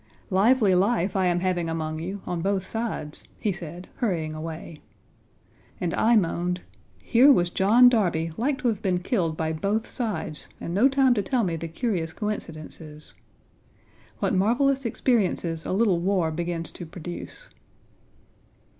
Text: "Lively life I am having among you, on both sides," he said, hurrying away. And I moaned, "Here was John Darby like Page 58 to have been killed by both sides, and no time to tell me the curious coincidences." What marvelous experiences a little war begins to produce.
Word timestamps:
"Lively 0.31 0.73
life 0.73 1.15
I 1.15 1.27
am 1.27 1.41
having 1.41 1.69
among 1.69 1.99
you, 1.99 2.21
on 2.25 2.41
both 2.41 2.65
sides," 2.65 3.23
he 3.39 3.51
said, 3.51 3.87
hurrying 3.97 4.33
away. 4.33 4.77
And 5.79 5.93
I 5.93 6.15
moaned, 6.15 6.61
"Here 7.03 7.31
was 7.31 7.51
John 7.51 7.87
Darby 7.87 8.31
like 8.35 8.55
Page 8.57 8.63
58 8.63 8.63
to 8.63 8.67
have 8.69 8.81
been 8.81 8.99
killed 9.03 9.37
by 9.37 9.53
both 9.53 9.87
sides, 9.87 10.47
and 10.59 10.73
no 10.73 10.89
time 10.89 11.13
to 11.13 11.21
tell 11.21 11.43
me 11.43 11.55
the 11.55 11.67
curious 11.67 12.13
coincidences." 12.13 13.13
What 14.17 14.33
marvelous 14.33 14.85
experiences 14.85 15.67
a 15.67 15.71
little 15.71 15.99
war 15.99 16.31
begins 16.31 16.71
to 16.71 16.85
produce. 16.87 17.49